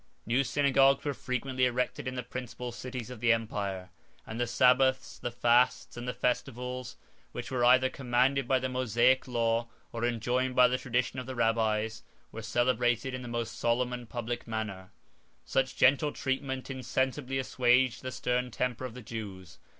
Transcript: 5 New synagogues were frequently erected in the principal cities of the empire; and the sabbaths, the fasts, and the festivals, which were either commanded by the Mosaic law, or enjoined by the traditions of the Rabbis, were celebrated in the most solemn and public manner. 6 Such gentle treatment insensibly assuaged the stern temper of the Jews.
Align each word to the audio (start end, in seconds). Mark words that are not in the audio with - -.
5 0.21 0.21
New 0.29 0.43
synagogues 0.43 1.05
were 1.05 1.13
frequently 1.13 1.63
erected 1.67 2.07
in 2.07 2.15
the 2.15 2.23
principal 2.23 2.71
cities 2.71 3.11
of 3.11 3.19
the 3.19 3.31
empire; 3.31 3.91
and 4.25 4.39
the 4.39 4.47
sabbaths, 4.47 5.19
the 5.19 5.29
fasts, 5.29 5.95
and 5.95 6.07
the 6.07 6.11
festivals, 6.15 6.97
which 7.33 7.51
were 7.51 7.63
either 7.63 7.87
commanded 7.87 8.47
by 8.47 8.57
the 8.57 8.67
Mosaic 8.67 9.27
law, 9.27 9.67
or 9.91 10.03
enjoined 10.03 10.55
by 10.55 10.67
the 10.67 10.79
traditions 10.79 11.19
of 11.19 11.27
the 11.27 11.35
Rabbis, 11.35 12.01
were 12.31 12.41
celebrated 12.41 13.13
in 13.13 13.21
the 13.21 13.27
most 13.27 13.59
solemn 13.59 13.93
and 13.93 14.09
public 14.09 14.47
manner. 14.47 14.89
6 15.45 15.69
Such 15.69 15.77
gentle 15.77 16.11
treatment 16.11 16.71
insensibly 16.71 17.37
assuaged 17.37 18.01
the 18.01 18.11
stern 18.11 18.49
temper 18.49 18.85
of 18.85 18.95
the 18.95 19.03
Jews. 19.03 19.59